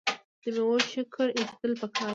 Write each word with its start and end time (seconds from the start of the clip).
د 0.41 0.43
میوو 0.55 0.75
شکر 0.91 1.27
ایستل 1.37 1.71
پکار 1.81 2.07
دي. 2.07 2.09